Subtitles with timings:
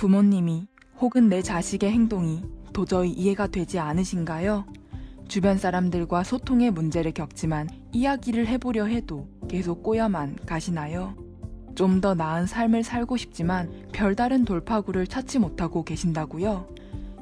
[0.00, 0.66] 부모님이
[0.98, 2.42] 혹은 내 자식의 행동이
[2.72, 4.64] 도저히 이해가 되지 않으신가요?
[5.28, 11.14] 주변 사람들과 소통의 문제를 겪지만 이야기를 해보려 해도 계속 꼬여만 가시나요?
[11.74, 16.66] 좀 더 나은 삶을 살고 싶지만 별다른 돌파구를 찾지 못하고 계신다고요?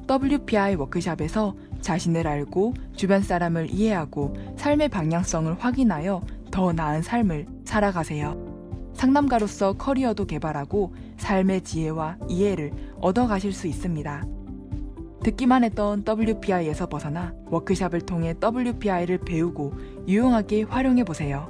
[0.09, 8.48] WPI 워크샵에서 자신을 알고 주변 사람을 이해하고 삶의 방향성을 확인하여 더 나은 삶을 살아가세요.
[8.99, 14.25] 상담가로서 커리어도 개발하고 삶의 지혜와 이해를 얻어가실 수 있습니다.
[15.23, 19.73] 듣기만 했던 WPI에서 벗어나 워크샵을 통해 WPI를 배우고
[20.05, 21.49] 유용하게 활용해 보세요.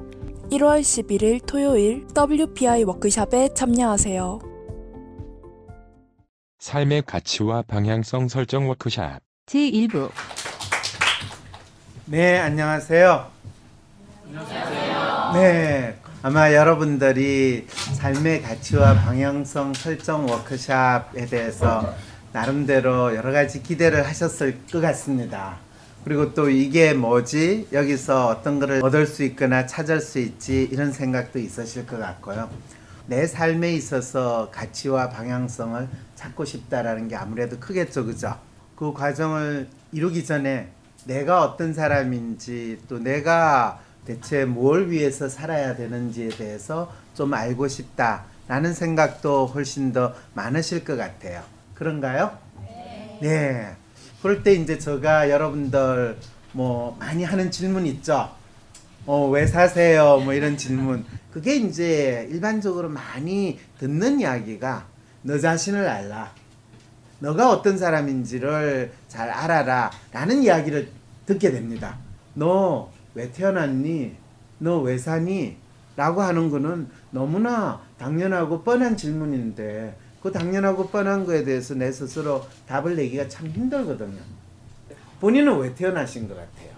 [0.52, 4.40] 1월 11일 토요일 WPI 워크샵에 참여하세요.
[6.60, 10.12] 삶의 가치와 방향성 설정 워크샵 제1부
[12.06, 13.26] 네, 안녕하세요.
[14.28, 15.34] 안녕하세요.
[15.34, 21.94] 네, 아마 여러분들이 삶의 가치와 방향성 설정 워크샵에 대해서
[22.34, 25.60] 나름대로 여러 가지 기대를 하셨을 것 같습니다.
[26.04, 27.70] 그리고 또 이게 뭐지?
[27.72, 30.68] 여기서 어떤 거를 얻을 수 있거나 찾을 수 있지?
[30.70, 32.50] 이런 생각도 있으실 것 같고요.
[33.08, 38.38] 내 삶에 있어서 가치와 방향성을 찾고 싶다라는 게 아무래도 크겠죠, 그죠?
[38.76, 40.68] 그 과정을 이루기 전에
[41.06, 43.80] 내가 어떤 사람인지 또 내가
[44.10, 51.44] 대체 뭘 위해서 살아야 되는지에 대해서 좀 알고 싶다라는 생각도 훨씬 더 많으실 것 같아요.
[51.76, 52.36] 그런가요?
[53.22, 53.76] 네.
[54.20, 56.18] 그럴 때 이제 제가 여러분들
[56.54, 58.32] 뭐 많이 하는 질문 있죠.
[59.06, 60.20] 어, 왜 사세요?
[60.22, 61.06] 뭐 이런 질문.
[61.32, 64.88] 그게 이제 일반적으로 많이 듣는 이야기가
[65.22, 66.32] 너 자신을 알라.
[67.20, 69.92] 너가 어떤 사람인지를 잘 알아라.
[70.12, 70.90] 라는 이야기를
[71.28, 71.98] 듣게 됩니다.
[72.34, 74.16] 너 왜 태어났니?
[74.60, 75.58] 너 왜 사니?
[75.98, 82.96] 라고 하는 거는 너무나 당연하고 뻔한 질문인데 그 당연하고 뻔한 거에 대해서 내 스스로 답을
[82.96, 84.22] 내기가 참 힘들거든요.
[85.20, 86.70] 본인은 왜 태어나신 것 같아요?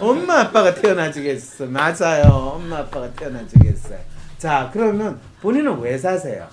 [0.00, 1.66] 엄마 아빠가 태어나주겠어.
[1.66, 2.24] 맞아요.
[2.54, 3.98] 엄마 아빠가 태어나주겠어요.
[4.38, 6.46] 자, 그러면 본인은 왜 사세요?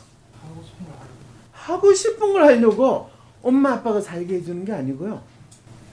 [1.52, 3.10] 하고 싶은 걸 하려고
[3.44, 5.22] 엄마 아빠가 살게 해주는 게 아니고요.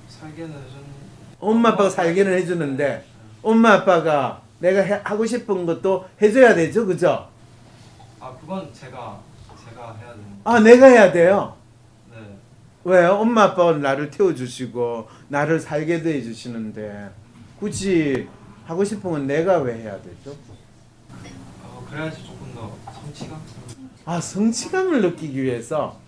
[0.08, 0.77] 살게는 해준
[1.40, 3.04] 엄마 아빠가 살게는 해주는데
[3.42, 7.28] 엄마 아빠가 내가 해- 하고 싶은 것도 해줘야 되죠, 그죠?
[8.20, 9.20] 아 그건 제가
[9.68, 11.54] 제가 해야 되는 아, 내가 해야 돼요.
[12.10, 12.16] 네
[12.84, 13.12] 왜요?
[13.12, 17.10] 엄마 아빠는 나를 태워주시고 나를 살게도 해주시는데
[17.60, 18.28] 굳이
[18.64, 20.34] 하고 싶은 건 내가 왜 해야 되죠?
[21.64, 23.40] 어, 그래야지 조금 더 성취감
[24.04, 25.98] 아 성취감을 느끼기 위해서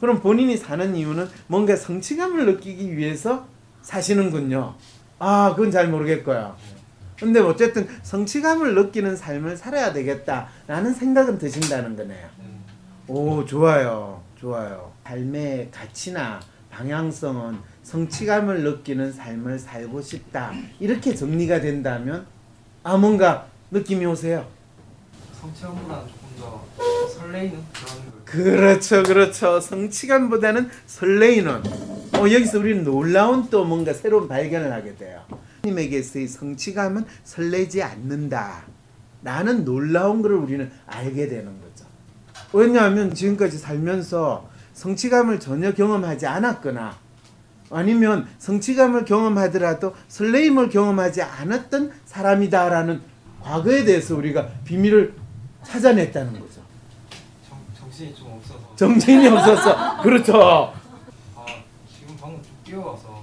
[0.00, 3.46] 그럼 본인이 사는 이유는 뭔가 성취감을 느끼기 위해서
[3.82, 4.74] 사시는군요.
[5.18, 6.56] 아 그건 잘 모르겠고요.
[7.18, 12.28] 근데 어쨌든 성취감을 느끼는 삶을 살아야 되겠다라는 생각은 드신다는 거네요.
[12.38, 12.44] 네.
[13.06, 22.26] 오 좋아요 좋아요 삶의 가치나 방향성은 성취감을 느끼는 삶을 살고 싶다 이렇게 정리가 된다면
[22.82, 24.46] 아 뭔가 느낌이 오세요
[25.40, 26.64] 성취감보다는 조금 더
[27.08, 29.60] 설레이는 그런 걸 그렇죠 그렇죠.
[29.60, 31.62] 성취감보다는 설레이는.
[32.14, 35.22] 어 여기서 우리는 놀라운 또 뭔가 새로운 발견을 하게 돼요.
[35.64, 38.64] 님에게서의 성취감은 설레지 않는다.
[39.22, 41.86] 라는 놀라운 것을 우리는 알게 되는 거죠.
[42.52, 46.96] 왜냐하면 지금까지 살면서 성취감을 전혀 경험하지 않았거나
[47.70, 53.00] 아니면 성취감을 경험하더라도 설레임을 경험하지 않았던 사람이다라는
[53.40, 55.14] 과거에 대해서 우리가 비밀을
[55.64, 56.60] 찾아냈다는 거죠.
[57.48, 60.72] 정, 정신이 좀 없어서 정신이 없어서 그렇죠.
[61.36, 61.46] 아
[61.98, 63.22] 지금 방금 좀 뛰어와서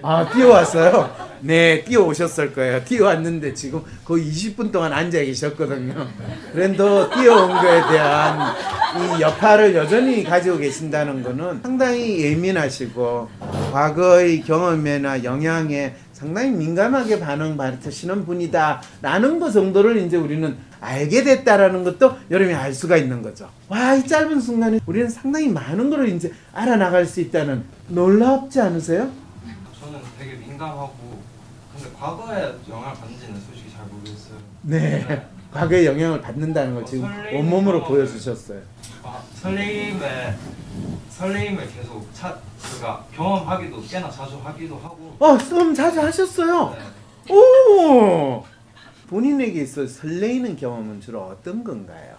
[0.00, 1.28] 좀아 뛰어왔어요.
[1.40, 2.84] 네 뛰어오셨을 거예요.
[2.84, 6.08] 뛰어왔는데 지금 거의 20분 동안 앉아 계셨거든요.
[6.52, 8.54] 그런데 뛰어온 거에 대한
[8.96, 13.28] 이 여파를 여전히 가지고 계신다는 거는 상당히 예민하시고
[13.72, 22.16] 과거의 경험이나 영향에 상당히 민감하게 반응 받으시는 분이다라는 것 정도를 이제 우리는 알게 됐다라는 것도
[22.30, 23.50] 여러분이 알 수가 있는 거죠.
[23.68, 29.10] 와, 이 짧은 순간에 우리는 상당히 많은 걸 이제 알아나갈 수 있다는 놀랍지 않으세요?
[29.80, 31.18] 저는 되게 민감하고
[31.74, 35.26] 근데 과거에 영향을 받는지는 솔직히 잘 모르겠어요 네.
[35.52, 38.60] 과거에 영향을 받는다는 걸 지금 설레이는 온몸으로 보여주셨어요.
[39.02, 40.34] 아, 설레임에
[41.10, 46.76] 설레임을 계속 차 그러니까 경험하기도 꽤나 자주 하기도 하고 어, 좀 자주 하셨어요.
[46.76, 47.34] 네.
[47.34, 48.44] 오!
[49.08, 52.16] 본인에게 있어 설레이는 경험은 주로 어떤 건가요?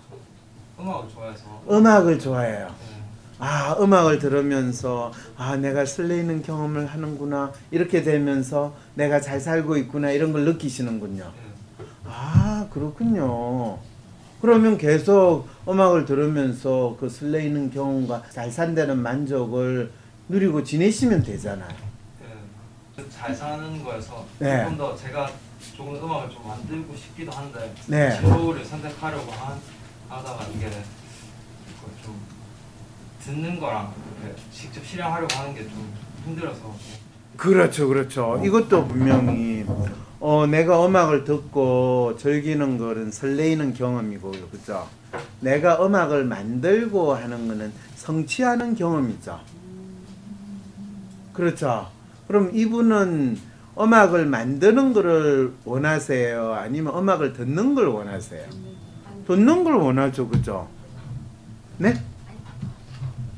[0.80, 2.68] 음악을 좋아해서 음악을 좋아해요.
[2.68, 3.00] 네.
[3.38, 7.54] 아, 음악을 들으면서 아, 내가 설레이는 경험을 하는구나.
[7.72, 10.12] 이렇게 되면서 내가 잘 살고 있구나.
[10.12, 11.24] 이런 걸 느끼시는군요.
[11.24, 11.86] 네.
[12.06, 13.78] 아, 그렇군요.
[14.42, 19.92] 그러면 계속 음악을 들으면서 그 설레이는 경험과 잘 산다는 만족을
[20.28, 21.70] 누리고 지내시면 되잖아요.
[22.24, 24.64] 예, 잘 사는 거에서 네.
[24.64, 25.30] 조금 더 제가
[25.76, 28.20] 조금 더 음악을 좀 만들고 싶기도 한데 네.
[28.20, 29.58] 진로를 선택하려고 하,
[30.10, 30.70] 하다가 이게
[32.04, 32.16] 좀
[33.24, 33.94] 듣는 거랑
[34.52, 35.94] 직접 실행하려고 하는 게 좀
[36.26, 36.76] 힘들어서
[37.38, 38.42] 그렇죠, 그렇죠.
[38.44, 39.66] 이것도 분명히
[40.20, 44.88] 어, 내가 음악을 듣고 즐기는 거는 설레이는 경험이고요, 그죠?
[45.40, 49.40] 내가 음악을 만들고 하는 거는 성취하는 경험이죠.
[51.34, 51.90] 그렇죠.
[52.28, 53.40] 그럼 이분은
[53.80, 56.54] 음악을 만드는 거를 원하세요?
[56.54, 58.46] 아니면 음악을 듣는 걸 원하세요?
[59.26, 60.68] 듣는 걸 원하죠, 그죠?
[61.78, 61.94] 네?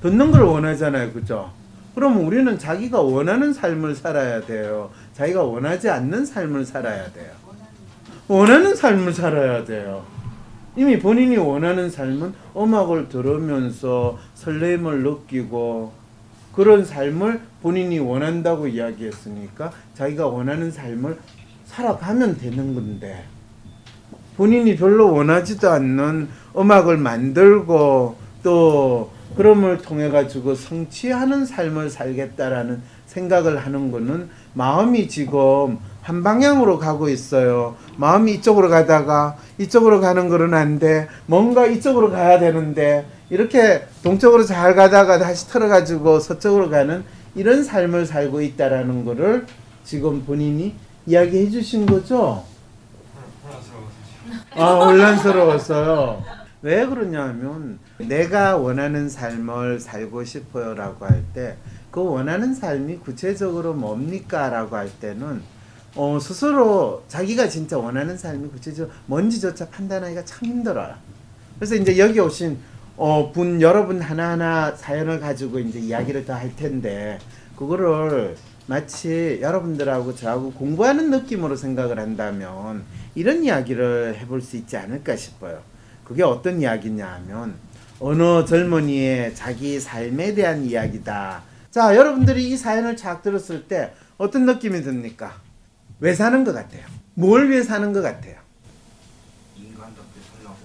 [0.02, 1.52] 듣는 걸 원하잖아요, 그죠?
[1.94, 4.90] 그럼 우리는 자기가 원하는 삶을 살아야 돼요.
[5.14, 7.32] 자기가 원하지 않는 삶을 살아야 돼요.
[8.28, 10.04] 원하는 삶을 살아야 돼요.
[10.76, 15.92] 이미 본인이 원하는 삶은 음악을 들으면서 설렘을 느끼고
[16.54, 21.18] 그런 삶을 본인이 원한다고 이야기했으니까 자기가 원하는 삶을
[21.66, 23.24] 살아가면 되는 건데
[24.36, 26.28] 본인이 별로 원하지도 않는
[26.58, 36.24] 음악을 만들고 또 그럼을 통해 가지고 성취하는 삶을 살겠다라는 생각을 하는 거는 마음이 지금 한
[36.24, 37.76] 방향으로 가고 있어요.
[37.98, 41.08] 마음이 이쪽으로 가다가 이쪽으로 가는 거는 안 돼.
[41.28, 48.42] 뭔가 이쪽으로 가야 되는데 이렇게 동쪽으로 잘 가다가 다시 틀어가지고 서쪽으로 가는 이런 삶을 살고
[48.42, 49.48] 있다라는 거를
[49.86, 50.76] 지금 본인이
[51.06, 52.44] 이야기해 주신 거죠.
[54.54, 56.24] 아 혼란스러웠어요.
[56.62, 61.56] 왜 그러냐면 내가 원하는 삶을 살고 싶어요 라고 할 때
[61.90, 65.42] 그 원하는 삶이 구체적으로 뭡니까 라고 할 때는
[65.96, 70.96] 어, 스스로 자기가 진짜 원하는 삶이 구체적으로 뭔지조차 판단하기가 참 힘들어요.
[71.58, 72.58] 그래서 이제 여기 오신
[72.98, 77.20] 어, 분 여러분 하나하나 사연을 가지고 이제 이야기를 더할 텐데
[77.56, 78.36] 그거를
[78.68, 82.84] 마치 여러분들하고 저하고 공부하는 느낌으로 생각을 한다면
[83.16, 85.62] 이런 이야기를 해볼 수 있지 않을까 싶어요.
[86.04, 87.56] 그게 어떤 이야기냐 하면
[88.00, 91.44] 어느 젊은이의 자기 삶에 대한 이야기다.
[91.70, 95.36] 자, 여러분들이 이 사연을 착 들었을 때 어떤 느낌이 듭니까?
[96.00, 96.84] 왜 사는 것 같아요?
[97.14, 98.36] 뭘 위해 사는 것 같아요?
[99.56, 100.58] 인간답게 살라고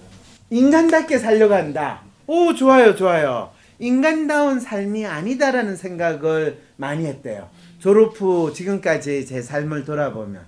[0.49, 2.06] 인간답게 살려고 한다.
[2.27, 3.51] 오, 좋아요, 좋아요.
[3.79, 7.49] 인간다운 삶이 아니다라는 생각을 많이 했대요.
[7.79, 10.41] 졸업 후 지금까지 제 삶을 돌아보면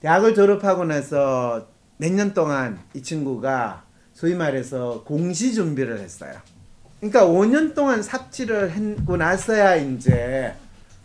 [0.00, 1.66] 대학을 졸업하고 나서
[1.96, 6.32] 몇 년 동안 이 친구가 소위 말해서 공시 준비를 했어요.
[7.00, 10.54] 그러니까 5년 동안 삽질을 했고 나서야 이제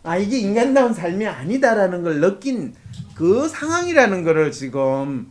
[0.03, 2.73] 아 이게 인간다운 삶이 아니다라는 걸 느낀
[3.15, 5.29] 그 상황이라는 거를 지금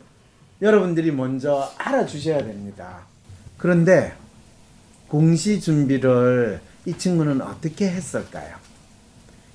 [0.60, 2.98] 여러분들이 먼저 알아주셔야 됩니다.
[3.56, 4.12] 그런데
[5.08, 8.56] 공시 준비를 이 친구는 어떻게 했을까요?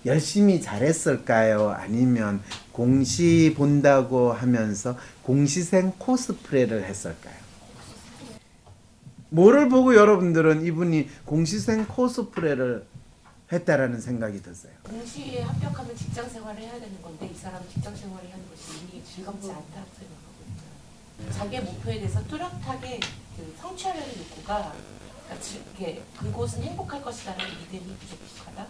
[0.05, 1.69] 열심히 잘했을까요?
[1.69, 2.41] 아니면
[2.71, 7.35] 공시 본다고 하면서 공시생 코스프레를 했을까요?
[9.29, 12.85] 뭐를 보고 여러분들은 이분이 공시생 코스프레를
[13.51, 14.73] 했다라는 생각이 드세요?
[14.83, 19.49] 공시에 합격하면 직장 생활을 해야 되는 건데 이 사람은 직장 생활을 하는 것이 이미 즐겁지
[19.51, 20.43] 않다고 생각하고
[21.21, 21.39] 있어요.
[21.39, 22.99] 자기의 목표에 대해서 뚜렷하게
[23.37, 24.73] 그 성취하려는 욕구가
[26.19, 27.39] 그곳은 행복할 것이라는
[27.71, 28.67] 믿음이 부족하다.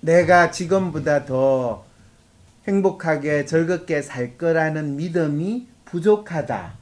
[0.00, 1.84] 내가 지금보다 더
[2.66, 6.74] 행복하게 즐겁게 살 거라는 믿음이 부족하다.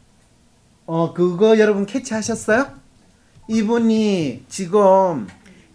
[0.87, 2.71] 어, 그거 여러분 캐치하셨어요?
[3.49, 5.29] 이분이 지금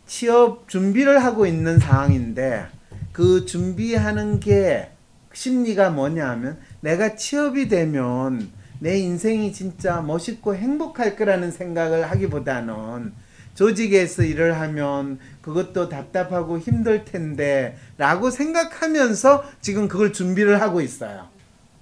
[0.08, 2.68] 취업 준비를 하고 있는 상황인데
[3.12, 4.91] 그 준비하는 게
[5.34, 13.13] 심리가 뭐냐 하면 내가 취업이 되면 내 인생이 진짜 멋있고 행복할 거라는 생각을 하기보다는
[13.53, 21.27] 조직에서 일을 하면 그것도 답답하고 힘들 텐데 라고 생각하면서 지금 그걸 준비를 하고 있어요.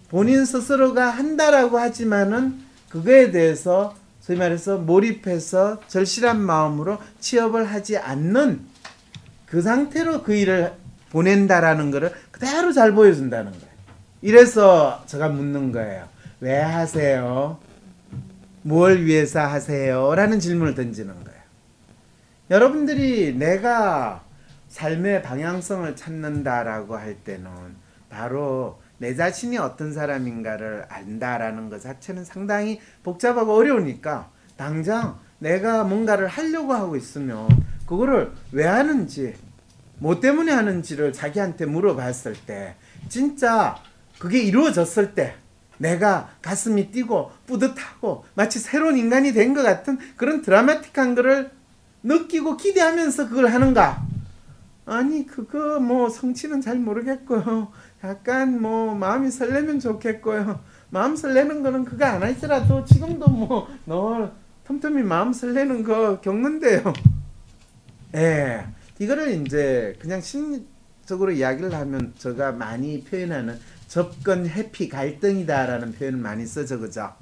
[0.09, 8.61] 본인 스스로가 한다라고 하지만은 그거에 대해서 소위 말해서 몰입해서 절실한 마음으로 취업을 하지 않는
[9.45, 10.73] 그 상태로 그 일을
[11.11, 13.67] 보낸다라는 거를 그대로 잘 보여준다는 거예요.
[14.21, 16.07] 이래서 제가 묻는 거예요.
[16.39, 17.57] 왜 하세요?
[18.61, 20.13] 뭘 위해서 하세요?
[20.13, 21.37] 라는 질문을 던지는 거예요.
[22.51, 24.23] 여러분들이 내가
[24.69, 27.49] 삶의 방향성을 찾는다라고 할 때는
[28.09, 36.73] 바로 내 자신이 어떤 사람인가를 안다라는 것 자체는 상당히 복잡하고 어려우니까 당장 내가 뭔가를 하려고
[36.73, 37.47] 하고 있으면
[37.85, 39.35] 그거를 왜 하는지
[39.99, 42.75] 뭐 때문에 하는지를 자기한테 물어봤을 때
[43.07, 43.75] 진짜
[44.19, 45.35] 그게 이루어졌을 때
[45.77, 51.51] 내가 가슴이 뛰고 뿌듯하고 마치 새로운 인간이 된 것 같은 그런 드라마틱한 거를
[52.03, 54.05] 느끼고 기대하면서 그걸 하는가?
[54.85, 57.71] 아니 그거 뭐 성취는 잘 모르겠고요.
[58.03, 60.59] 약간 뭐 마음이 설레면 좋겠고요.
[60.89, 64.31] 마음 설레는 거는 그거 안 하더라도 지금도 뭐너
[64.65, 66.93] 틈틈이 마음 설레는 거 겪는데요.
[68.15, 68.65] 예,
[68.99, 76.79] 이거를 이제 그냥 심리적으로 이야기를 하면 제가 많이 표현하는 접근 회피 갈등이다라는 표현을 많이 쓰죠,
[76.79, 77.13] 그죠?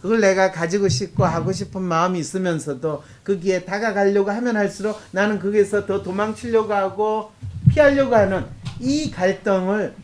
[0.00, 6.02] 그걸 내가 가지고 싶고 하고 싶은 마음이 있으면서도 거기에 다가가려고 하면 할수록 나는 거기에서 더
[6.02, 7.32] 도망치려고 하고
[7.70, 8.44] 피하려고 하는
[8.78, 9.94] 이 갈등을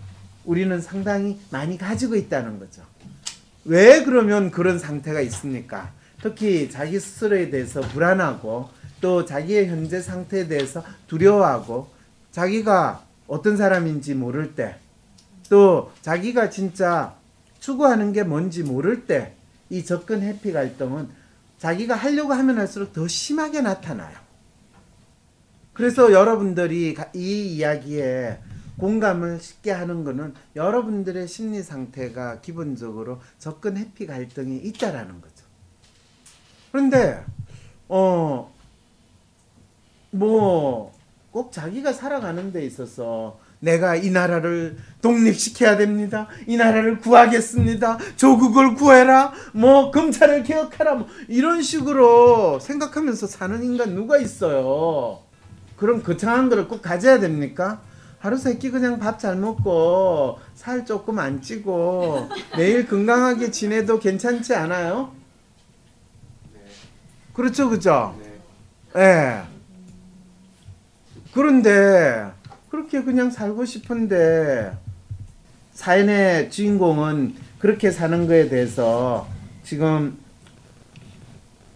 [0.44, 2.82] 우리는 상당히 많이 가지고 있다는 거죠.
[3.64, 5.92] 왜 그러면 그런 상태가 있습니까?
[6.21, 11.90] 특히 자기 스스로에 대해서 불안하고 또 자기의 현재 상태에 대해서 두려워하고
[12.32, 14.76] 자기가 어떤 사람인지 모를 때
[15.52, 17.14] 또 자기가 진짜
[17.61, 19.37] 추구하는 게 뭔지 모를 때
[19.68, 21.09] 이 접근 해피 갈등은
[21.59, 24.14] 자기가 하려고 하면 할수록 더 심하게 나타나요.
[25.73, 28.38] 그래서 여러분들이 가- 이 이야기에
[28.78, 35.44] 공감을 쉽게 하는 거는 여러분들의 심리 상태가 기본적으로 접근 해피 갈등이 있다라는 거죠.
[36.71, 37.25] 그런데
[37.88, 38.50] 어
[40.11, 40.92] 뭐
[41.30, 46.26] 꼭 자기가 살아가는 데 있어서 내가 이 나라를 독립시켜야 됩니다.
[46.49, 47.97] 이 나라를 구하겠습니다.
[48.16, 49.33] 조국을 구해라.
[49.52, 50.95] 뭐 검찰을 개혁하라.
[50.97, 55.21] 뭐 이런 식으로 생각하면서 사는 인간 누가 있어요?
[55.76, 57.81] 그럼 거창한 거를 꼭 가져야 됩니까?
[58.19, 65.12] 하루 세끼 그냥 밥 잘 먹고 살 조금 안 찌고 매일 건강하게 지내도 괜찮지 않아요?
[67.33, 68.16] 그렇죠, 그죠?
[68.97, 69.42] 예.
[71.33, 72.31] 그런데
[72.73, 74.73] 그렇게 그냥 살고 싶은데
[75.75, 79.29] 사연의 주인공은 그렇게 사는 거에 대해서
[79.62, 80.17] 지금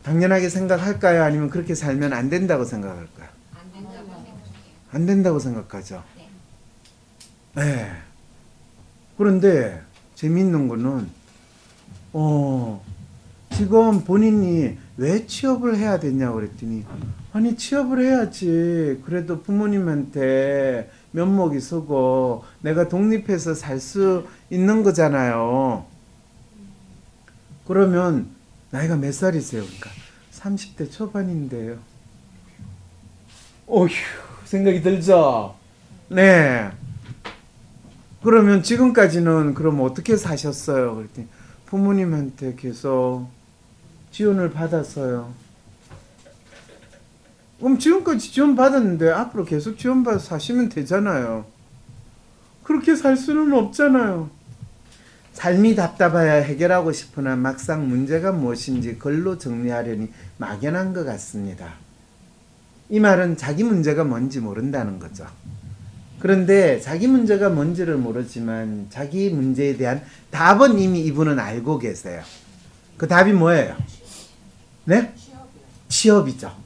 [0.02, 1.22] 당연하게 생각할까요?
[1.22, 3.28] 아니면 그렇게 살면 안 된다고 생각할까요?
[3.52, 4.34] 안 된다고 생각해요.
[4.90, 6.02] 안 된다고 생각하죠.
[7.56, 7.92] 네.
[9.18, 9.82] 그런데
[10.14, 11.10] 재밌는 거는
[12.14, 12.82] 어
[13.54, 16.84] 지금 본인이 왜 취업을 해야 되냐고 그랬더니
[17.32, 25.84] 아니 취업을 해야지 그래도 부모님한테 면목이 서고 내가 독립해서 살 수 있는 거잖아요.
[27.66, 28.28] 그러면
[28.70, 29.62] 나이가 몇 살이세요?
[29.62, 29.90] 그러니까
[30.32, 31.76] 30대 초반인데요.
[33.66, 33.88] 어휴
[34.44, 35.56] 생각이 들죠?
[36.08, 36.70] 네.
[38.22, 40.94] 그러면 지금까지는 그럼 어떻게 사셨어요?
[40.96, 41.26] 그랬더니
[41.66, 43.28] 부모님한테 계속
[44.16, 45.30] 지원을 받았어요.
[47.58, 51.44] 그럼 지금까지 지원 받았는데 앞으로 계속 지원 받아 사시면 되잖아요.
[52.62, 54.30] 그렇게 살 수는 없잖아요.
[55.34, 61.74] 삶이 답답해야 해결하고 싶으나 막상 문제가 무엇인지 글로 정리하려니 막연한 것 같습니다.
[62.88, 65.26] 이 말은 자기 문제가 뭔지 모른다는 거죠.
[66.20, 72.22] 그런데 자기 문제가 뭔지를 모르지만 자기 문제에 대한 답은 이미 이분은 알고 계세요.
[72.96, 73.76] 그 답이 뭐예요?
[74.86, 75.12] 네?
[75.88, 76.56] 취업이죠.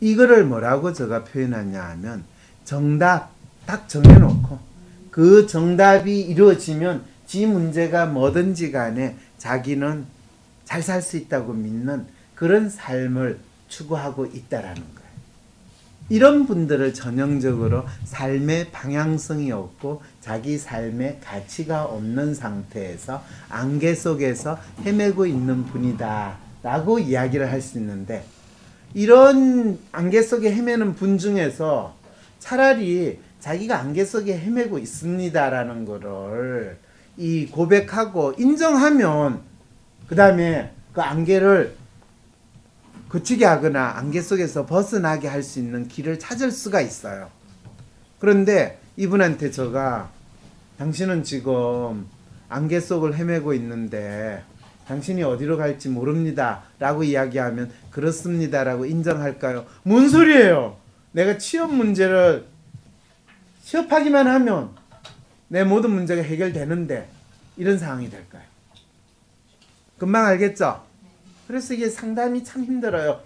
[0.00, 2.24] 이거를 뭐라고 제가 표현하냐 하면
[2.64, 3.30] 정답
[3.66, 4.58] 딱 정해놓고
[5.10, 10.06] 그 정답이 이루어지면 지 문제가 뭐든지 간에 자기는
[10.64, 13.38] 잘 살 수 있다고 믿는 그런 삶을
[13.68, 14.97] 추구하고 있다라는 거예요.
[16.10, 25.64] 이런 분들을 전형적으로 삶의 방향성이 없고 자기 삶의 가치가 없는 상태에서 안개 속에서 헤매고 있는
[25.66, 28.24] 분이다 라고 이야기를 할 수 있는데
[28.94, 31.94] 이런 안개 속에 헤매는 분 중에서
[32.38, 36.78] 차라리 자기가 안개 속에 헤매고 있습니다라는 거를
[37.16, 39.40] 이 고백하고 인정하면
[40.06, 41.76] 그 다음에 그 안개를
[43.08, 47.30] 그치게 하거나 안개 속에서 벗어나게 할 수 있는 길을 찾을 수가 있어요.
[48.18, 50.10] 그런데 이분한테 제가
[50.78, 52.06] 당신은 지금
[52.48, 54.42] 안개 속을 헤매고 있는데
[54.86, 56.62] 당신이 어디로 갈지 모릅니다.
[56.78, 59.66] 라고 이야기하면 그렇습니다 라고 인정할까요?
[59.82, 60.76] 뭔 소리예요?
[61.12, 62.46] 내가 취업 문제를
[63.64, 64.70] 취업하기만 하면
[65.48, 67.08] 내 모든 문제가 해결되는데
[67.56, 68.42] 이런 상황이 될까요?
[69.98, 70.87] 금방 알겠죠?
[71.48, 73.22] 그래서 이게 상담이 참 힘들어요.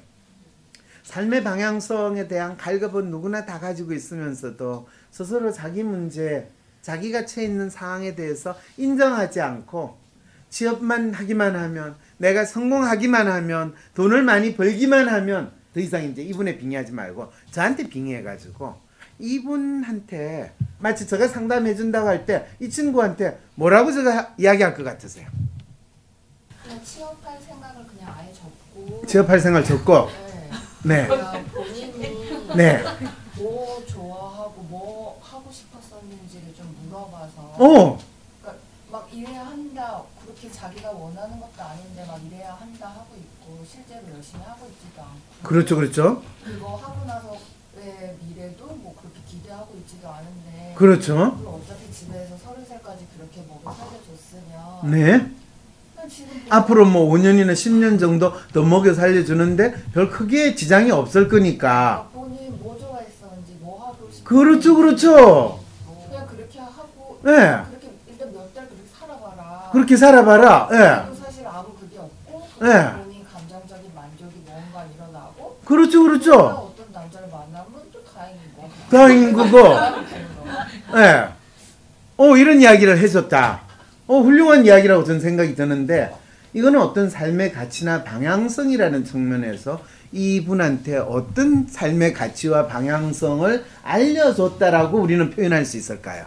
[1.03, 6.49] 삶의 방향성에 대한 갈급은 누구나 다 가지고 있으면서도 스스로 자기 문제,
[6.83, 9.99] 자기가 처해 있는 상황에 대해서 인정하지 않고
[10.51, 16.93] 취업만 하기만 하면 내가 성공하기만 하면 돈을 많이 벌기만 하면 더 이상 이제 이분에 빙의하지
[16.93, 18.77] 말고 저한테 빙의해 가지고
[19.19, 25.27] 이분한테 마치 제가 상담해 준다고 할 때 이 친구한테 뭐라고 제가 이야기할 것 같으세요?
[26.85, 27.87] 취업할 생각을
[29.07, 30.09] 취업할 생활 적고
[30.85, 31.07] 네.
[31.07, 31.45] 네.
[31.53, 32.83] 본인이 네.
[33.37, 37.99] 뭐 좋아하고 뭐 하고 싶었었는지를 좀 물어봐서 어.
[38.41, 44.03] 그러니까 막 이래야 한다 그렇게 자기가 원하는 것도 아닌데 막 이래야 한다 하고 있고 실제로
[44.15, 45.77] 열심히 하고 있지도 않고 그렇죠.
[45.77, 46.23] 그렇죠.
[46.45, 47.37] 그거 하고 나서
[47.77, 51.15] 왜 미래도 뭐 그렇게 기대하고 있지도 않은데 그렇죠.
[51.15, 55.42] 그럼 어차피 집에서 서른 살까지 그렇게 먹여 살려줬으면 네.
[56.49, 62.09] 앞으로 뭐 5년이나 10년 정도 더 먹여 살려주는데 별 크게 지장이 없을 거니까.
[62.13, 65.61] 본인 뭐 좋아했었는지 뭐 하고 싶었는지 그렇죠, 그렇죠.
[66.11, 67.33] 그냥 그렇게 하고 네.
[67.33, 69.71] 그렇게 일단 몇 달 그렇게 살아봐라.
[69.73, 70.69] 그렇게 살아봐라.
[70.73, 70.77] 예.
[71.07, 72.69] 그리고 사실 아무 그게 없고 네.
[72.69, 76.35] 그냥 본인 감정적인 만족이 뭔가 일어나고 그렇죠, 그렇죠.
[76.35, 78.69] 어떤 남자를 만나면 또 다행인 거.
[78.91, 79.59] 다행인 거고.
[81.01, 81.29] 예.
[82.19, 83.62] 어, 이런 이야기를 해줬다.
[84.13, 86.13] 어, 훌륭한 이야기라고 저는 생각이 드는데,
[86.53, 95.79] 이거는 어떤 삶의 가치나 방향성이라는 측면에서 이분한테 어떤 삶의 가치와 방향성을 알려줬다라고 우리는 표현할 수
[95.79, 96.27] 있을까요?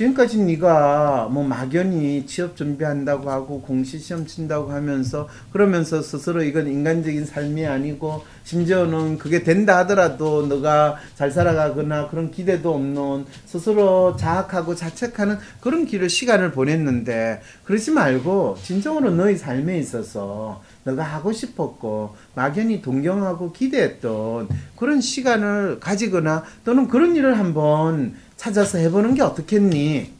[0.00, 7.26] 지금까지 네가 뭐 막연히 취업 준비한다고 하고 공시 시험 친다고 하면서 그러면서 스스로 이건 인간적인
[7.26, 15.36] 삶이 아니고 심지어는 그게 된다 하더라도 너가 잘 살아가거나 그런 기대도 없는 스스로 자학하고 자책하는
[15.60, 23.52] 그런 길을 시간을 보냈는데 그러지 말고 진정으로 너의 삶에 있어서 너가 하고 싶었고 막연히 동경하고
[23.52, 30.14] 기대했던 그런 시간을 가지거나 또는 그런 일을 한번 찾아서 해보는 게 어떻겠니?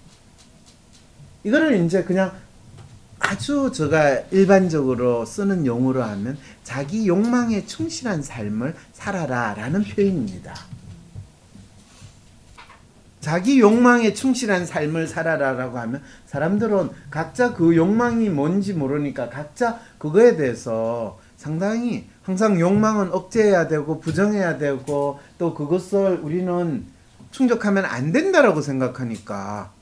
[1.42, 2.32] 이거를 이제 그냥
[3.18, 10.54] 아주 제가 일반적으로 쓰는 용어로 하면 자기 욕망에 충실한 삶을 살아라 라는 표현입니다.
[13.22, 21.18] 자기 욕망에 충실한 삶을 살아라라고 하면 사람들은 각자 그 욕망이 뭔지 모르니까 각자 그거에 대해서
[21.38, 26.99] 상당히 항상 욕망은 억제해야 되고 부정해야 되고 또 그것을 우리는
[27.30, 29.72] 충족하면 안 된다라고 생각하니까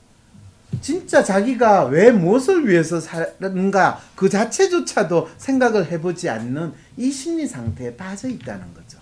[0.81, 8.29] 진짜 자기가 왜 무엇을 위해서 사는가 그 자체조차도 생각을 해보지 않는 이 심리 상태에 빠져
[8.29, 8.99] 있다는 거죠.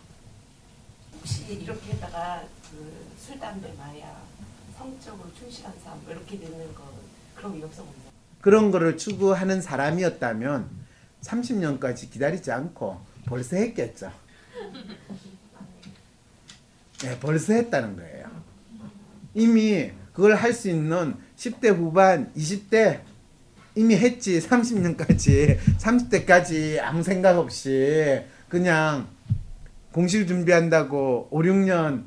[1.13, 4.23] 혹시 이렇게 했다가 그 술, 담배, 마약,
[4.77, 6.85] 성적으로 충실한 삶뭐 이렇게 되는 건
[7.35, 8.11] 그런 위험성 없나요?
[8.39, 10.69] 그런 거를 추구하는 사람이었다면
[11.21, 14.11] 30년까지 기다리지 않고 벌써 했겠죠.
[17.01, 18.16] 네, 벌써 했다는 거예요.
[19.37, 23.01] 이미 그걸 할 수 있는 10대 후반, 20대
[23.75, 24.39] 이미 했지.
[24.39, 28.19] 30년까지, 30대까지 아무 생각 없이
[28.49, 29.07] 그냥
[29.91, 32.05] 공식 준비한다고 5, 6년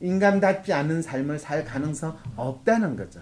[0.00, 3.20] 인간답지 않은 삶을 살 가능성 없다는 거죠.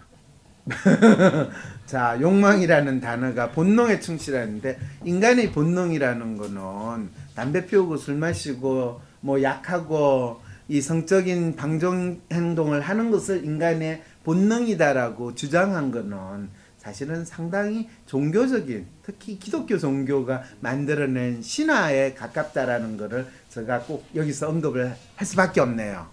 [1.85, 10.41] 자, 욕망이라는 단어가 본능에 충실하는데 인간의 본능이라는 거는 담배 피우고 술 마시고 뭐 약하고
[10.73, 19.77] 이 성적인 방종 행동을 하는 것을 인간의 본능이다라고 주장한 거는 사실은 상당히 종교적인 특히 기독교
[19.77, 26.07] 종교가 만들어낸 신화에 가깝다라는 거를 제가 꼭 여기서 언급을 할 수밖에 없네요.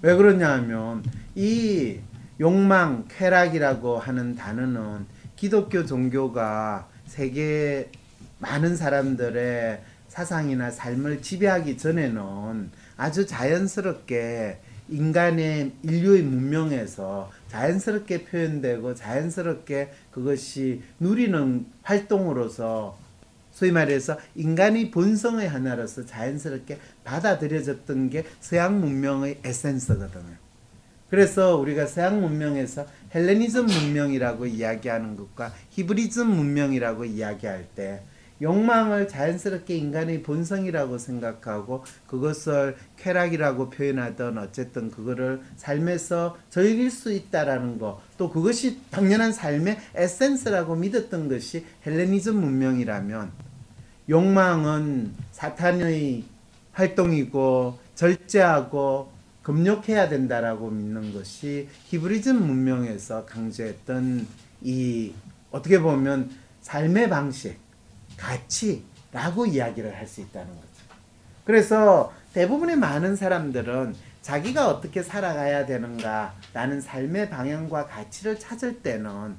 [0.00, 1.98] 왜 그러냐 하면 이
[2.40, 5.04] 욕망, 쾌락이라고 하는 단어는
[5.36, 7.90] 기독교 종교가 세계
[8.38, 20.82] 많은 사람들의 사상이나 삶을 지배하기 전에는 아주 자연스럽게 인간의 인류의 문명에서 자연스럽게 표현되고 자연스럽게 그것이
[21.00, 22.98] 누리는 활동으로서
[23.50, 30.36] 소위 말해서 인간의 본성의 하나로서 자연스럽게 받아들여졌던 게 서양 문명의 에센스거든요.
[31.08, 38.02] 그래서 우리가 서양 문명에서 헬레니즘 문명이라고 이야기하는 것과 히브리즘 문명이라고 이야기할 때
[38.42, 48.06] 욕망을 자연스럽게 인간의 본성이라고 생각하고 그것을 쾌락이라고 표현하던 어쨌든 그거를 삶에서 즐길 수 있다라는 거
[48.18, 53.30] 또 그것이 당연한 삶의 에센스라고 믿었던 것이 헬레니즘 문명이라면
[54.08, 56.24] 욕망은 사탄의
[56.72, 64.26] 활동이고 절제하고 금욕해야 된다라고 믿는 것이 히브리즘 문명에서 강조했던
[64.62, 65.12] 이
[65.50, 66.30] 어떻게 보면
[66.62, 67.56] 삶의 방식,
[68.16, 70.66] 가치라고 이야기를 할 수 있다는 거죠.
[71.44, 79.36] 그래서 대부분의 많은 사람들은 자기가 어떻게 살아가야 되는가라는 삶의 방향과 가치를 찾을 때는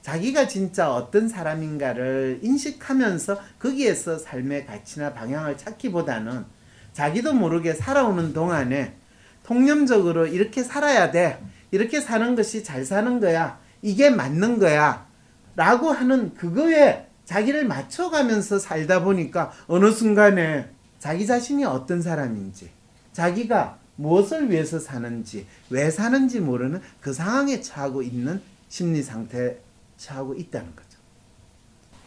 [0.00, 6.46] 자기가 진짜 어떤 사람인가를 인식하면서 거기에서 삶의 가치나 방향을 찾기보다는
[6.94, 8.96] 자기도 모르게 살아오는 동안에
[9.44, 11.38] 통념적으로 이렇게 살아야 돼.
[11.70, 13.60] 이렇게 사는 것이 잘 사는 거야.
[13.82, 15.06] 이게 맞는 거야.
[15.54, 22.70] 라고 하는 그거에 자기를 맞춰가면서 살다 보니까 어느 순간에 자기 자신이 어떤 사람인지,
[23.12, 29.58] 자기가 무엇을 위해서 사는지, 왜 사는지 모르는 그 상황에 처하고 있는 심리 상태에
[29.96, 30.98] 처하고 있다는 거죠.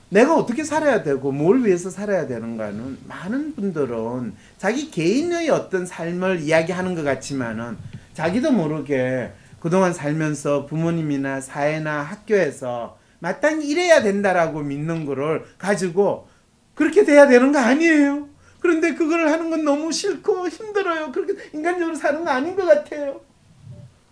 [0.10, 6.96] 내가 어떻게 살아야 되고 뭘 위해서 살아야 되는가는 많은 분들은 자기 개인의 어떤 삶을 이야기하는
[6.96, 7.78] 것 같지만은
[8.14, 9.32] 자기도 모르게
[9.62, 16.28] 그동안 살면서 부모님이나 사회나 학교에서 마땅히 이래야 된다라고 믿는 거를 가지고
[16.76, 18.28] 그렇게 돼야 되는 거 아니에요.
[18.60, 21.14] 그런데 그걸 하는 건 너무 싫고 힘들어요.
[21.14, 23.22] 그렇게 인간적으로 사는 거 아닌 것 같아요.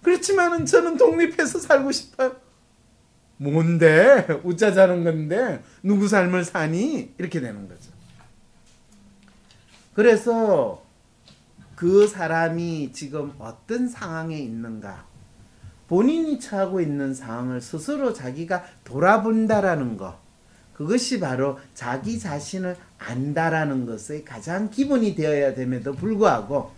[0.01, 2.37] 그렇지만은 저는 독립해서 살고 싶어요.
[3.35, 4.27] 뭔데?
[4.45, 7.13] 웃자 자는 건데 누구 삶을 사니?
[7.17, 7.91] 이렇게 되는 거죠.
[9.93, 10.85] 그래서
[11.75, 15.10] 그 사람이 지금 어떤 상황에 있는가?
[15.91, 20.15] 본인이 처하고 있는 상황을 스스로 자기가 돌아본다라는 것.
[20.73, 26.71] 그것이 바로 자기 자신을 안다라는 것의 가장 기본이 되어야 됨에도 불구하고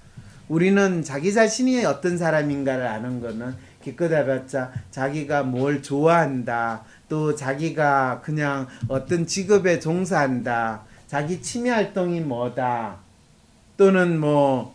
[0.49, 8.65] 우리는 자기 자신이 어떤 사람인가를 아는 거는 기껏 해봤자 자기가 뭘 좋아한다 또 자기가 그냥
[8.87, 12.97] 어떤 직업에 종사한다 자기 취미 활동이 뭐다
[13.77, 14.73] 또는 뭐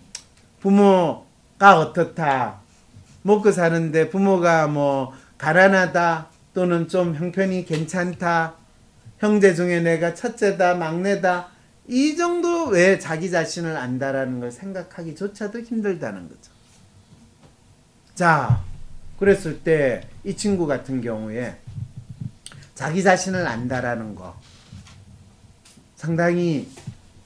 [0.61, 2.68] 부모가 어떻다
[3.29, 8.55] 먹고 사는데 부모가 뭐 가난하다 또는 좀 형편이 괜찮다
[9.19, 11.49] 형제 중에 내가 첫째다 막내다
[11.87, 16.51] 이 정도 왜 자기 자신을 안다라는 걸 생각하기조차도 힘들다는 거죠.
[18.15, 18.63] 자,
[19.19, 21.57] 그랬을 때 이 친구 같은 경우에
[22.75, 24.39] 자기 자신을 안다라는 거
[25.97, 26.69] 상당히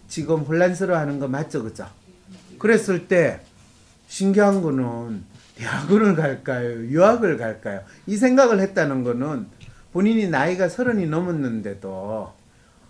[0.08, 1.88] 지금 혼란스러워하는 거 맞죠, 그죠?
[2.60, 3.40] 그랬을 때
[4.06, 5.24] 신기한 거는
[5.62, 7.82] 대학원을 갈까요, 유학을 갈까요?
[8.06, 9.46] 이 생각을 했다는 거는
[9.92, 12.32] 본인이 나이가 서른이 넘었는데도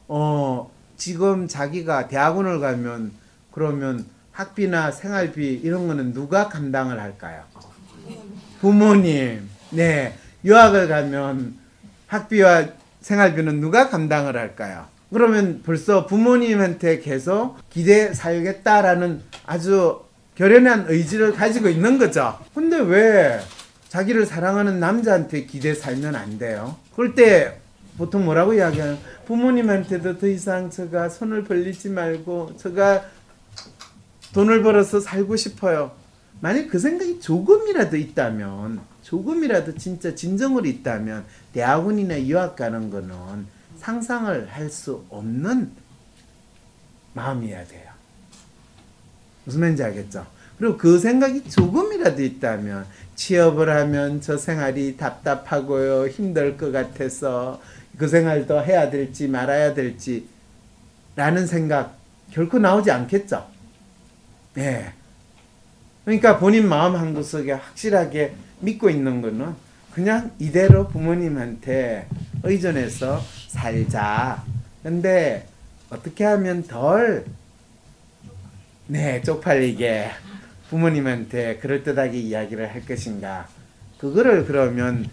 [0.09, 3.13] 어 지금 자기가 대학원을 가면
[3.51, 7.43] 그러면 학비나 생활비 이런 거는 누가 감당을 할까요?
[8.61, 9.49] 부모님.
[9.71, 10.17] 네.
[10.45, 11.55] 유학을 가면
[12.07, 12.69] 학비와
[13.03, 14.87] 생활비는 누가 감당을 할까요?
[15.13, 20.01] 그러면 벌써 부모님한테 계속 기대 살겠다라는 아주
[20.35, 22.39] 결연한 의지를 가지고 있는 거죠.
[22.55, 23.41] 근데 왜
[23.89, 26.77] 자기를 사랑하는 남자한테 기대 살면 안 돼요?
[26.97, 27.59] 그럴 때
[27.99, 33.05] 보통 뭐라고 이야기하는 부모님한테도 더 이상 제가 손을 벌리지 말고 제가
[34.33, 35.93] 돈을 벌어서 살고 싶어요.
[36.41, 43.47] 만약 그 생각이 조금이라도 있다면 조금이라도 진짜 진정으로 있다면 대학원이나 유학 가는 거는
[43.79, 45.71] 상상을 할 수 없는
[47.13, 47.92] 마음이어야 돼요.
[49.45, 50.27] 무슨 말인지 알겠죠?
[50.59, 57.61] 그리고 그 생각이 조금이라도 있다면 취업을 하면 저 생활이 답답하고요 힘들 것 같아서
[57.97, 60.27] 그 생활도 해야 될지 말아야 될지
[61.17, 61.97] 라는 생각
[62.31, 63.47] 결코 나오지 않겠죠.
[64.59, 64.93] 예.
[66.05, 69.55] 그러니까 본인 마음 한 구석에 확실하게 믿고 있는 거는
[69.93, 72.09] 그냥 이대로 부모님한테
[72.43, 74.43] 의존해서 살자.
[74.83, 75.47] 근데
[75.91, 77.27] 어떻게 하면 덜
[78.93, 80.11] 네, 쪽팔리게
[80.69, 83.49] 부모님한테 그럴듯하게 이야기를 할 것인가.
[83.97, 85.09] 그거를 그러면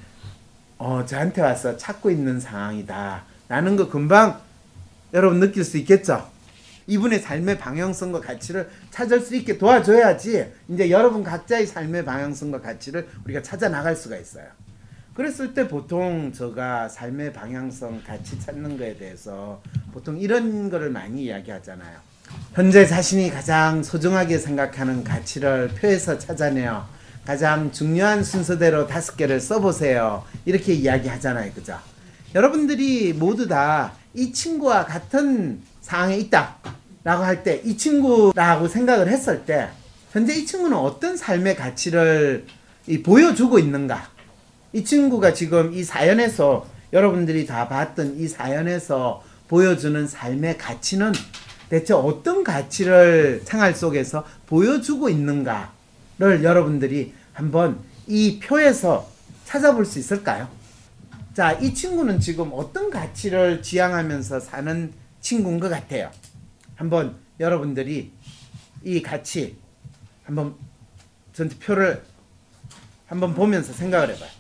[0.78, 3.24] 어, 저한테 와서 찾고 있는 상황이다.
[3.48, 4.42] 라는 거 금방
[5.14, 6.30] 여러분 느낄 수 있겠죠?
[6.88, 13.42] 이분의 삶의 방향성과 가치를 찾을 수 있게 도와줘야지 이제 여러분 각자의 삶의 방향성과 가치를 우리가
[13.42, 14.48] 찾아 나갈 수가 있어요.
[15.14, 19.64] 그랬을 때 보통 제가 삶의 방향성 가치 찾는 거에 대해서
[19.94, 22.09] 보통 이런 거를 많이 이야기하잖아요.
[22.54, 26.88] 현재 자신이 가장 소중하게 생각하는 가치를 표에서 찾아내어
[27.26, 30.24] 가장 중요한 순서대로 다섯 개를 써보세요.
[30.46, 31.54] 이렇게 이야기하잖아요.
[31.54, 31.78] 그죠?
[32.36, 36.56] 여러분들이 모두 다 이 친구와 같은 상황에 있다.
[37.04, 39.70] 라고 할 때, 이 친구라고 생각을 했을 때,
[40.12, 42.46] 현재 이 친구는 어떤 삶의 가치를
[42.88, 44.10] 이 보여주고 있는가?
[44.74, 51.14] 이 친구가 지금 이 사연에서, 여러분들이 다 봤던 이 사연에서 보여주는 삶의 가치는
[51.70, 59.10] 대체 어떤 가치를 생활 속에서 보여주고 있는가를 여러분들이 한번 이 표에서
[59.46, 60.50] 찾아볼 수 있을까요?
[61.34, 66.12] 자, 이 친구는 지금 어떤 가치를 지향하면서 사는 친구인 것 같아요.
[66.76, 68.12] 한번 여러분들이
[68.84, 69.58] 이 가치
[70.24, 70.56] 한번
[71.34, 72.04] 전체 표를
[73.06, 74.39] 한번 보면서 생각을 해봐요.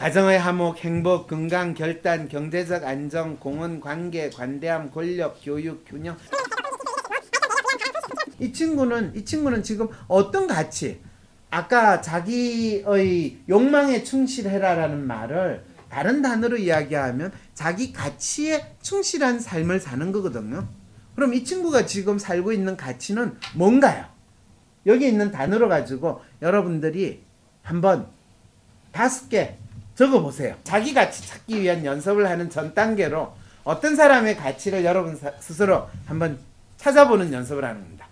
[0.00, 6.16] 가정의 화목, 행복, 건강, 결단, 경제적 안정, 공헌, 관계, 관대함, 권력, 교육, 균형.
[8.38, 11.02] 이 친구는 이 친구는 지금 어떤 가치
[11.50, 20.66] 아까 자기의 욕망에 충실해라라는 말을 다른 단어로 이야기하면 자기 가치에 충실한 삶을 사는 거거든요.
[21.14, 24.06] 그럼 이 친구가 지금 살고 있는 가치는 뭔가요?
[24.86, 27.22] 여기 있는 단어로 가지고 여러분들이
[27.62, 28.06] 한번
[28.92, 29.58] 다섯 개
[30.00, 30.56] 적어 보세요.
[30.64, 33.34] 자기 가치 찾기 위한 연습을 하는 전 단계로
[33.64, 36.38] 어떤 사람의 가치를 여러분 사- 스스로 한번
[36.78, 38.06] 찾아보는 연습을 하는 겁니다.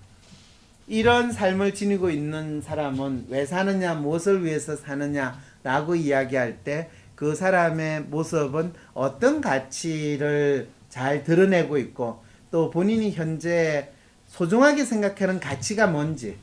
[0.87, 8.75] 이런 삶을 지니고 있는 사람은 왜 사느냐, 무엇을 위해서 사느냐라고 이야기할 때 그 사람의 모습은
[8.95, 13.91] 어떤 가치를 잘 드러내고 있고 또 본인이 현재
[14.29, 16.37] 소중하게 생각하는 가치가 뭔지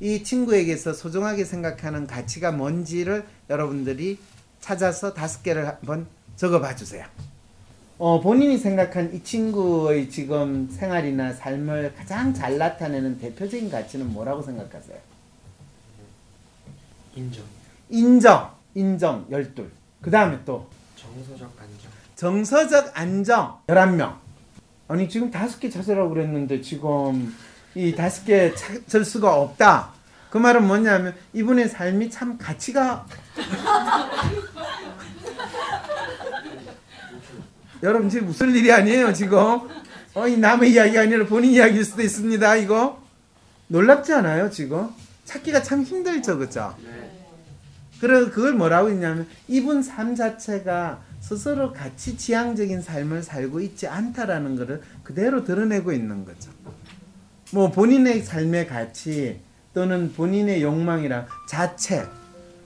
[0.00, 4.18] 이 친구에게서 소중하게 생각하는 가치가 뭔지를 여러분들이
[4.60, 7.04] 찾아서 다섯 개를 한번 적어봐 주세요.
[7.98, 14.96] 어, 본인이 생각한 이 친구의 지금 생활이나 삶을 가장 잘 나타내는 대표적인 가치는 뭐라고 생각하세요?
[17.16, 17.44] 인정,
[17.88, 19.70] 인정, 인정, 열둘.
[20.00, 24.16] 그 다음에 또 정서적 안정, 정서적 안정 11명.
[24.86, 27.34] 아니 지금 다섯 개 찾으라고 그랬는데 지금
[27.74, 29.92] 이 다섯 개 찾을 수가 없다.
[30.30, 33.06] 그 말은 뭐냐면 이분의 삶이 참 가치가
[37.82, 39.38] 여러분 지금 웃을 일이 아니에요 지금.
[40.14, 43.02] 어, 이 남의 이야기가 아니라 본인 이야기일 수도 있습니다 이거.
[43.68, 44.88] 놀랍지 않아요 지금?
[45.24, 46.74] 찾기가 참 힘들죠 그죠?
[48.00, 54.82] 그래 그걸 뭐라고 했냐면 이분 삶 자체가 스스로 가치 지향적인 삶을 살고 있지 않다라는 것을
[55.02, 56.50] 그대로 드러내고 있는 거죠.
[57.52, 59.40] 뭐 본인의 삶의 가치
[59.74, 62.08] 또는 본인의 욕망이랑 자책,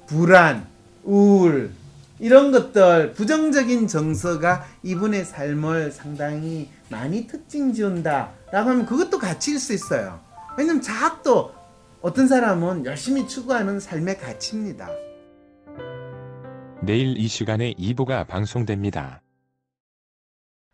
[0.07, 0.67] 불안,
[1.03, 1.71] 우울
[2.23, 10.21] 이런 것들 부정적인 정서가 이분의 삶을 상당히 많이 특징 지운다라고 하면 그것도 가치일 수 있어요.
[10.57, 11.51] 왜냐면 자학도
[12.01, 14.89] 어떤 사람은 열심히 추구하는 삶의 가치입니다.
[16.81, 19.21] 내일 이 시간에 2부가 방송됩니다.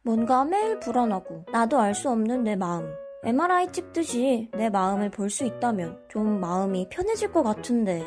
[0.03, 2.93] 뭔가 매일 불안하고 나도 알 수 없는 내 마음.
[3.25, 8.05] MRI 찍듯이 내 마음을 볼 수 있다면 좀 마음이 편해질 것 같은데.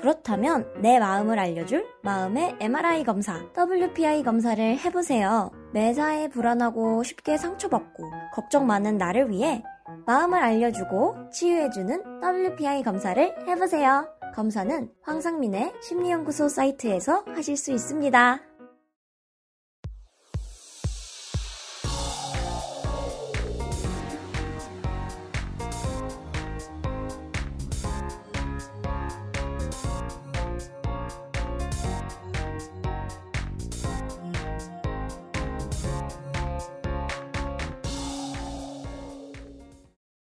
[0.00, 5.50] 그렇다면 내 마음을 알려줄 마음의 MRI 검사, WPI 검사를 해보세요.
[5.72, 9.62] 매사에 불안하고 쉽게 상처받고 걱정 많은 나를 위해
[10.06, 14.08] 마음을 알려주고 치유해주는 WPI 검사를 해보세요.
[14.34, 18.51] 검사는 황상민의 심리연구소 사이트에서 하실 수 있습니다.